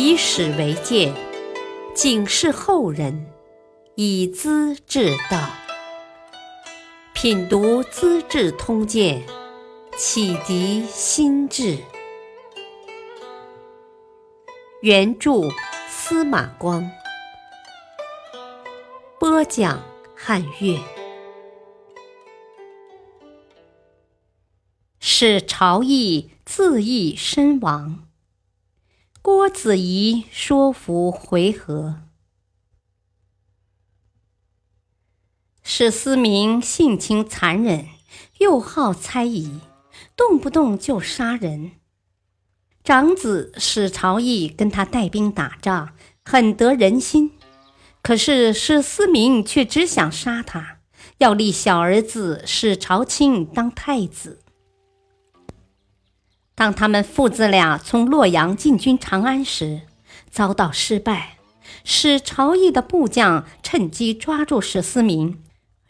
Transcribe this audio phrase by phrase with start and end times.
[0.00, 1.12] 以史为鉴，
[1.92, 3.26] 警示后人，
[3.96, 5.50] 以资治道。
[7.12, 9.20] 品读《资治通鉴》，
[9.96, 11.78] 启迪心智。
[14.82, 15.32] 原著
[15.88, 16.88] 司马光，
[19.18, 19.82] 播讲
[20.14, 20.78] 汉乐。
[25.00, 28.07] 使朝议自缢身亡。
[29.30, 31.96] 郭子仪说服回纥。
[35.62, 37.88] 史思明性情残忍，
[38.38, 39.60] 又好猜疑，
[40.16, 41.72] 动不动就杀人。
[42.82, 47.32] 长子史朝义跟他带兵打仗，很得人心。
[48.00, 50.78] 可是史思明却只想杀他，
[51.18, 54.40] 要立小儿子史朝清当太子。
[56.58, 59.82] 当他们父子俩从洛阳进军长安时，
[60.28, 61.36] 遭到失败。
[61.84, 65.40] 史朝义的部将趁机抓住史思明，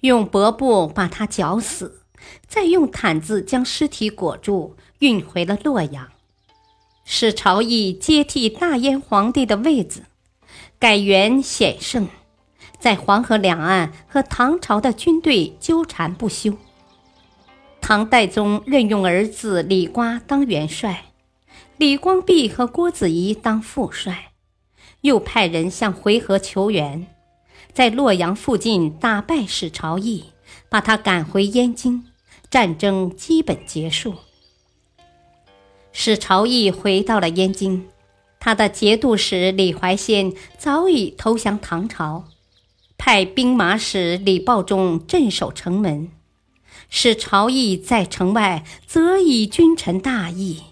[0.00, 2.02] 用薄布把他绞死，
[2.46, 6.08] 再用毯子将尸体裹住，运回了洛阳。
[7.02, 10.02] 史朝义接替大燕皇帝的位子，
[10.78, 12.08] 改元显圣，
[12.78, 16.58] 在黄河两岸和唐朝的军队纠缠不休。
[17.88, 21.06] 唐代宗任用儿子李瓜当元帅，
[21.78, 24.32] 李光弼和郭子仪当副帅，
[25.00, 27.06] 又派人向回纥求援，
[27.72, 30.24] 在洛阳附近打败史朝义，
[30.68, 32.04] 把他赶回燕京，
[32.50, 34.16] 战争基本结束。
[35.90, 37.86] 史朝义回到了燕京，
[38.38, 42.24] 他的节度使李怀仙早已投降唐朝，
[42.98, 46.10] 派兵马使李抱忠镇守城门。
[46.88, 50.62] 使朝议在城外则以君臣大义。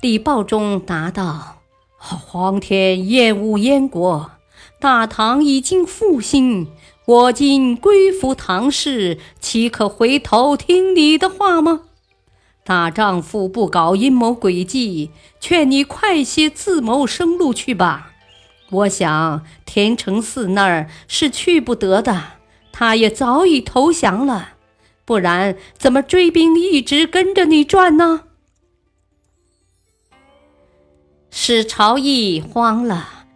[0.00, 1.62] 李豹忠答道
[1.96, 4.32] ：“皇天厌恶燕国，
[4.80, 6.68] 大唐已经复兴，
[7.06, 11.82] 我今归附唐氏，岂可回头听你的话吗？”
[12.64, 15.10] 大丈夫不搞阴谋诡计，
[15.40, 18.12] 劝你快些自谋生路去吧。
[18.70, 22.22] 我想田承嗣那儿是去不得的，
[22.72, 24.50] 他也早已投降了，
[25.04, 28.24] 不然怎么追兵一直跟着你转呢？
[31.30, 33.26] 史朝义慌了，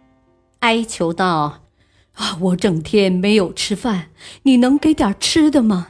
[0.59, 1.63] 哀求道
[2.13, 4.11] ：“啊，我整天没有吃饭，
[4.43, 5.87] 你能给点吃的吗？”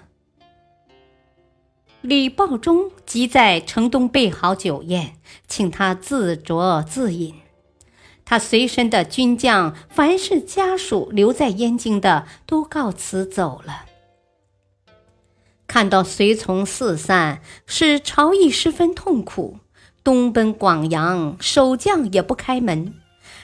[2.01, 5.17] 李抱忠即在城东备好酒宴，
[5.47, 7.35] 请他自酌自饮。
[8.23, 13.86] 他随身的军将，凡是家属留在燕京的，都告辞走了。
[15.67, 19.59] 看到随从四散，使朝义十分痛苦，
[20.03, 22.94] 东奔广阳，守将也不开门。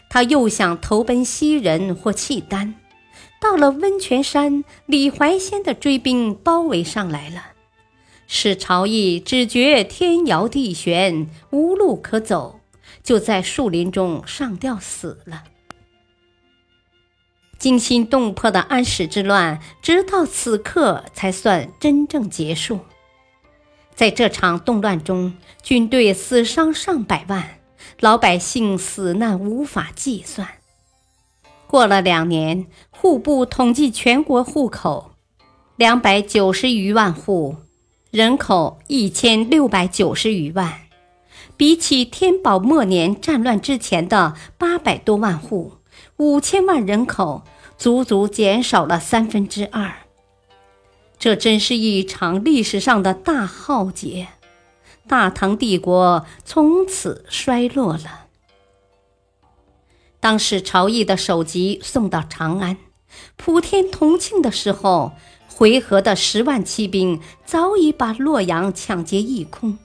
[0.10, 2.76] 他又想投奔西人或契丹，
[3.42, 7.48] 到了温泉山，李怀仙的追兵包围上来了。
[8.26, 12.62] 史朝义只觉天摇地旋，无路可走，
[13.04, 15.44] 就在树林中上吊死了。
[17.64, 22.82] 惊心动魄的安史之乱，直到此刻才算真正结束。
[23.96, 27.62] 在这场动乱中，军队死伤上百万，
[28.02, 30.46] 老百姓死难无法计算。
[31.66, 35.12] 过了两年，户部统计全国户口，
[35.78, 37.56] 两百九十余万户。
[38.12, 40.82] 人口一千六百九十余万，
[41.56, 45.78] 比起天宝末年战乱之前的八百多万户，
[46.18, 47.44] 五千万人口，
[47.78, 49.94] 足足减少了三分之二。
[51.18, 54.28] 这真是一场历史上的大浩劫，
[55.08, 58.28] 大唐帝国从此衰落了。
[60.20, 62.78] 当时朝议的首级送到长安，
[63.36, 65.14] 普天同庆的时候。
[65.56, 69.78] 回纥的十万骑兵早已把洛阳抢劫一空，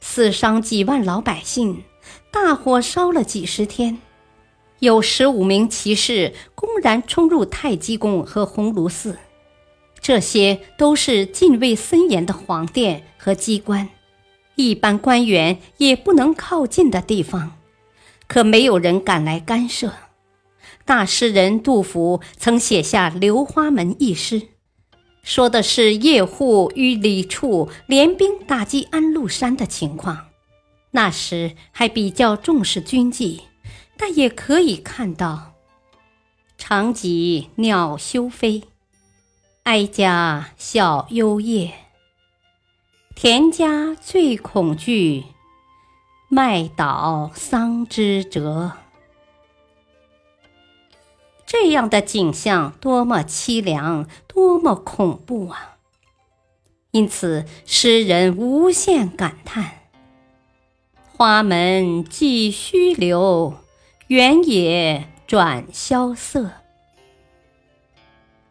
[0.00, 1.84] 死伤几万老百姓，
[2.30, 4.00] 大火烧了几十天，
[4.80, 9.16] 有十五名骑士公然冲入太极宫和鸿胪寺，
[10.00, 13.88] 这些都是禁卫森严的皇殿和机关，
[14.56, 17.56] 一般官员也不能靠近的地方，
[18.26, 19.92] 可没有人敢来干涉。
[20.84, 24.48] 大诗人杜甫曾写下《流花门》一诗。
[25.22, 30.26] 说的是叶护与李处联兵打击安禄山的情况。
[30.90, 33.40] 那时还比较重视军纪，
[33.96, 35.54] 但也可以看到
[36.58, 38.64] ：“长戟鸟休飞，
[39.62, 41.72] 哀家笑幽夜。
[43.14, 45.24] 田家最恐惧，
[46.28, 48.72] 麦倒桑枝折。”
[51.46, 55.76] 这样的景象多么凄凉，多么恐怖啊！
[56.90, 59.82] 因此，诗人无限感叹
[61.16, 63.54] ：“花门寄虚留，
[64.08, 66.50] 原野转萧瑟。”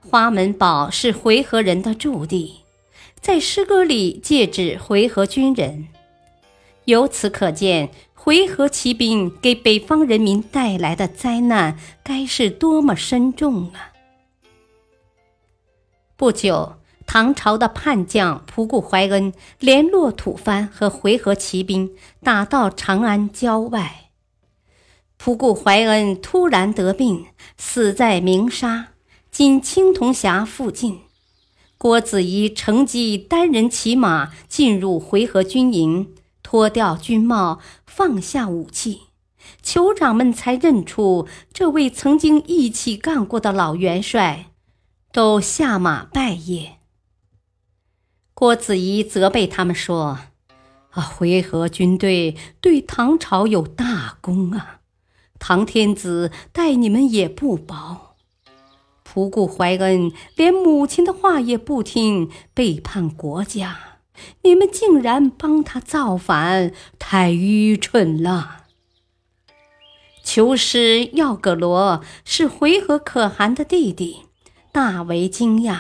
[0.02, 2.62] 花门堡是回纥人的驻地，
[3.22, 5.88] 在诗歌里借指回纥军人。
[6.86, 7.90] 由此可见。
[8.16, 13.92] 回纥骑兵给北方人民带来的灾难该是多么深重啊！
[16.16, 16.76] 不久，
[17.06, 24.03] 唐朝的叛将仆固怀恩联络吐蕃和回纥骑兵，打到长安郊外。
[25.24, 28.90] 仆固怀恩突然得病，死在鸣沙
[29.32, 31.00] （今青铜峡附近）。
[31.80, 36.14] 郭子仪乘机单人骑马进入回纥军营。
[36.42, 39.04] 脱掉军帽，放下武器，
[39.64, 44.48] 酋长们才认出这位曾经一起干过的老元帅，
[45.14, 46.72] 都下马拜谒。
[48.34, 50.20] 郭子仪责备他们说
[50.92, 54.82] ：“啊，回纥军队对唐朝有大功啊，
[55.46, 58.16] 唐天子待你们也不薄。
[59.06, 63.78] 仆固怀恩连母亲的话也不听，背叛国家。”
[64.44, 68.68] 你们竟然帮他造反，太愚蠢了！
[70.24, 74.22] 囚师耀葛罗是回纥可汗的弟弟，
[74.72, 75.78] 大为惊讶。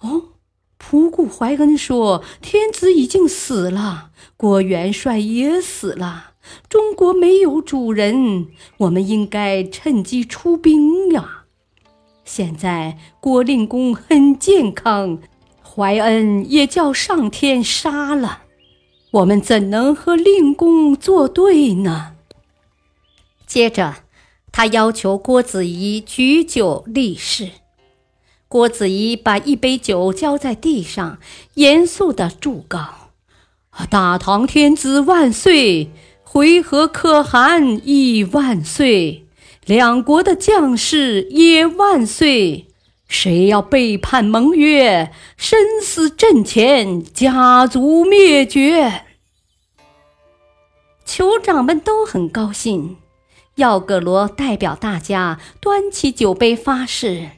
[0.00, 0.34] 哦，
[0.78, 6.32] 仆固怀恩说，天子已经死了，郭元帅也死了，
[6.68, 8.48] 中国没有主人，
[8.78, 11.44] 我们应该趁机出兵呀！
[12.24, 15.18] 现在郭令公很健康。
[15.62, 18.44] 怀恩也叫上天杀了，
[19.10, 22.14] 我们怎能和令公作对呢？
[23.46, 23.96] 接着，
[24.50, 27.50] 他要求郭子仪举酒立誓。
[28.48, 31.18] 郭子仪把一杯酒浇在地上，
[31.54, 33.10] 严肃地祝告
[33.90, 35.90] ：“大唐天子万岁！
[36.28, 39.24] 回纥可汗亦万岁！
[39.64, 42.66] 两国的将士也万岁！”
[43.08, 49.04] 谁要背叛盟约，生死阵前，家族灭绝。
[51.06, 52.96] 酋长们都很高兴。
[53.54, 57.30] 耀葛罗代表大家端起酒杯发誓：“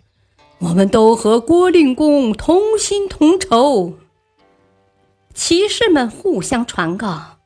[0.61, 3.99] 我们都和郭令公同心同仇。”
[5.35, 7.38] 骑士们互相传告。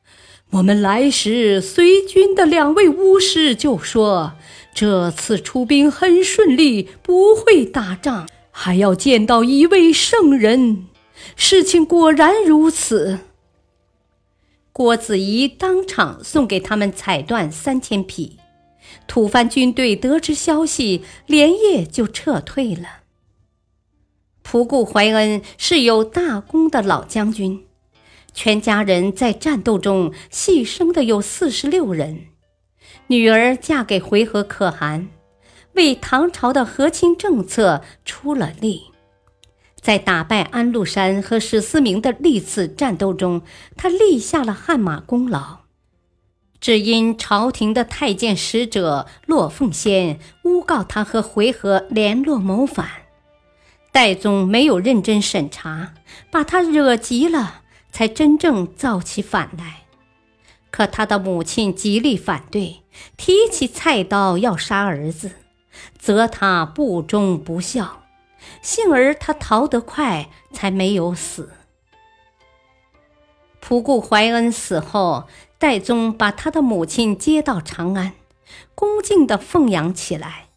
[0.53, 4.33] 我们来时，随军的两位巫师就说
[4.71, 10.85] ：“这次出兵很顺利，不会打仗，还要见到一位圣人。”
[11.35, 13.21] 事情果然如此。
[14.71, 18.37] 郭子仪当场送给他们彩缎三千匹。
[19.07, 23.01] 吐蕃军队得知消息，连夜就撤退了。
[24.43, 27.65] 仆固怀恩是有大功的老将军。
[28.33, 32.27] 全家人在战斗中牺牲的有四十六人，
[33.07, 35.09] 女儿嫁给回纥可汗，
[35.73, 38.85] 为唐朝的和亲政策出了力。
[39.79, 43.41] 在打败安禄山和史思明的历次战斗中，
[43.75, 45.59] 他立下了汗马功劳。
[46.61, 52.87] 只因朝廷的太监使者骆凤仙诬告他和回纥联络谋反，
[53.91, 55.93] 代宗没有认真审查，
[56.31, 57.62] 把他惹急了。
[57.93, 59.83] 才真正造起反来，
[60.71, 62.81] 可他的母亲极力反对，
[63.15, 65.33] 提起菜刀要杀儿子，
[65.99, 68.03] 责他不忠不孝。
[68.61, 71.51] 幸而他逃得快，才没有死。
[73.61, 75.27] 仆固怀恩死后，
[75.59, 78.13] 代宗把他的母亲接到长安，
[78.73, 80.47] 恭敬地奉养起来，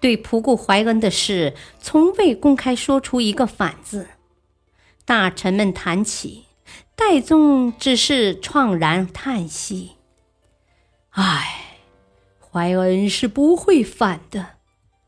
[0.00, 4.08] 对仆固怀恩的事，从未公开说出一个反字。
[5.06, 6.44] 大臣们谈起。
[6.98, 9.92] 戴宗只是怆然叹息
[11.10, 11.76] ：“唉，
[12.40, 14.56] 怀恩是不会反的，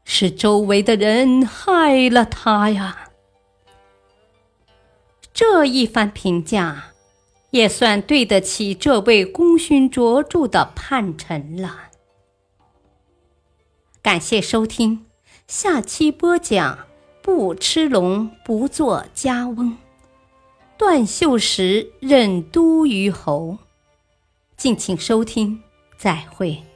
[0.04, 3.10] 是周围的人害了他呀。”
[5.34, 6.92] 这一番评价，
[7.50, 11.88] 也算对得起这位功勋卓著的叛臣了。
[14.00, 15.06] 感谢收听，
[15.48, 16.86] 下期播讲：
[17.20, 19.76] 不吃龙，不做家翁。
[20.80, 23.58] 段秀实任都虞侯，
[24.56, 25.60] 敬请收听，
[25.98, 26.69] 再会。